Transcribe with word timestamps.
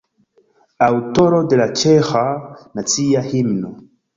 Aŭtoro 0.85 1.43
de 1.51 1.61
la 1.61 1.69
ĉeĥa 1.83 2.25
nacia 2.81 3.25
himno. 3.31 3.75